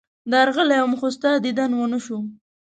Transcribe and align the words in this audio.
درغلی 0.31 0.77
وم، 0.81 0.93
خو 0.99 1.07
ستا 1.15 1.31
دیدن 1.45 1.71
ونه 1.75 1.99
شو. 2.05 2.17